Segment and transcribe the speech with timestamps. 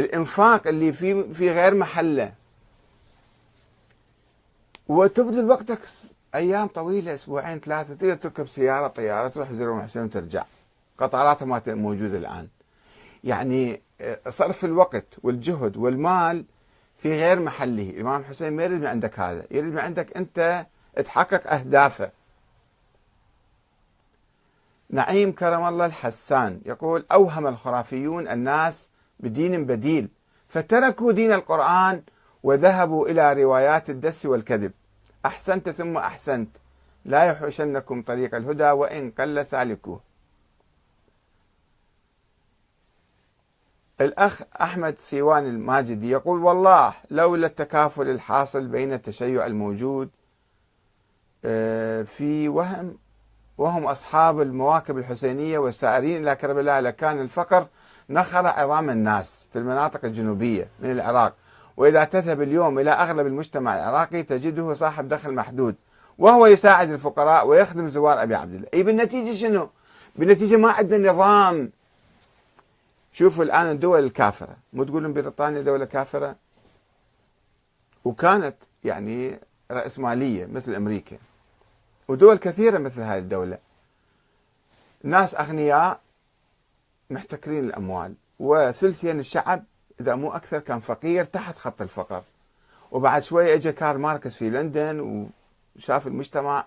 [0.00, 2.32] الإنفاق اللي في في غير محله.
[4.88, 5.78] وتبذل وقتك
[6.34, 10.44] أيام طويلة أسبوعين ثلاثة تقدر تركب سيارة طيارة تروح زر الحسين وترجع.
[10.98, 12.48] قطاراتها ما موجودة الآن.
[13.24, 16.44] يعني آه، صرف الوقت والجهد والمال
[16.96, 17.90] في غير محله.
[17.90, 19.44] الإمام الحسين ما يريد من عندك هذا.
[19.50, 20.66] يريد من عندك أنت
[21.04, 22.10] تحقق أهدافه.
[24.90, 28.89] نعيم كرم الله الحسان يقول أوهم الخرافيون الناس
[29.20, 30.08] بدين بديل.
[30.48, 32.02] فتركوا دين القرآن
[32.42, 34.72] وذهبوا إلى روايات الدس والكذب.
[35.26, 36.56] أحسنت ثم أحسنت.
[37.04, 40.00] لا يحوشنكم طريق الهدى وإن قل سالكوه.
[44.00, 50.10] الأخ أحمد سيوان الماجدي يقول والله لولا التكافل الحاصل بين التشيع الموجود
[51.44, 52.98] آه، في وهم
[53.58, 57.66] وهم أصحاب المواكب الحسينية والسائرين إلى كربلاء لكان الفقر
[58.10, 61.34] نخر عظام الناس في المناطق الجنوبية من العراق
[61.76, 65.74] وإذا تذهب اليوم إلى أغلب المجتمع العراقي تجده صاحب دخل محدود
[66.18, 68.68] وهو يساعد الفقراء ويخدم زوار أبي عبد الله.
[68.74, 69.70] أي بالنتيجة شنو؟
[70.16, 71.70] بالنتيجة ما عندنا نظام.
[73.12, 76.36] شوفوا الآن الدول الكافرة مو تقولون بريطانيا دولة كافرة؟
[78.04, 81.16] وكانت يعني رأسمالية مثل أمريكا
[82.08, 83.58] ودول كثيرة مثل هذه الدولة.
[85.02, 86.00] ناس أغنياء
[87.10, 88.14] محتكرين الأموال.
[88.38, 89.64] وثلثين الشعب
[90.00, 92.22] إذا مو أكثر كان فقير تحت خط الفقر.
[92.90, 95.28] وبعد شوية اجى كارل ماركس في لندن
[95.76, 96.66] وشاف المجتمع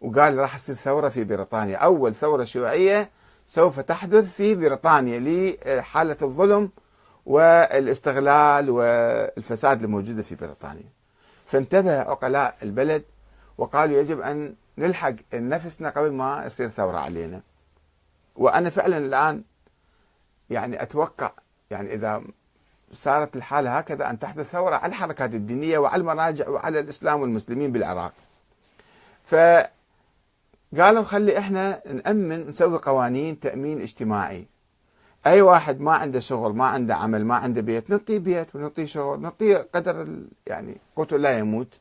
[0.00, 1.76] وقال راح تصير ثورة في بريطانيا.
[1.76, 3.10] أول ثورة شيوعية
[3.46, 6.70] سوف تحدث في بريطانيا لحالة الظلم
[7.26, 10.90] والاستغلال والفساد الموجودة في بريطانيا.
[11.46, 13.02] فانتبه عقلاء البلد
[13.58, 17.40] وقالوا يجب أن نلحق نفسنا قبل ما يصير ثورة علينا.
[18.36, 19.42] وأنا فعلا الآن
[20.50, 21.30] يعني أتوقع
[21.70, 22.22] يعني إذا
[22.92, 28.12] صارت الحالة هكذا أن تحدث ثورة على الحركات الدينية وعلى المراجع وعلى الإسلام والمسلمين بالعراق.
[29.24, 29.34] ف
[30.80, 34.46] قالوا خلي إحنا نأمن نسوي قوانين تأمين اجتماعي.
[35.26, 39.20] أي واحد ما عنده شغل ما عنده عمل ما عنده بيت نعطيه بيت ونعطيه شغل
[39.20, 40.06] نعطيه قدر
[40.46, 41.80] يعني قوته لا يموت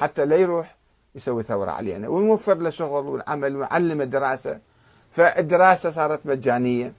[0.00, 0.76] حتى لا يروح
[1.14, 4.60] يسوي ثورة علينا ونوفر له شغل والعمل ونعلم الدراسة.
[5.12, 6.92] فالدراسة صارت مجانية.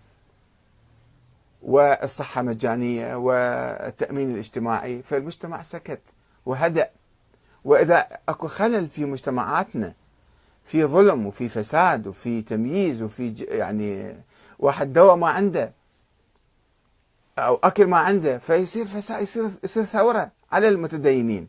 [1.61, 6.01] والصحة مجانية والتأمين الاجتماعي فالمجتمع سكت
[6.45, 6.89] وهدأ.
[7.65, 9.93] وإذا أكو خلل في مجتمعاتنا
[10.65, 14.15] في ظلم وفي فساد وفي تمييز وفي يعني
[14.59, 15.71] واحد دواء ما عنده
[17.39, 21.47] أو أكل ما عنده فيصير فساد يصير يصير ثورة على المتدينين.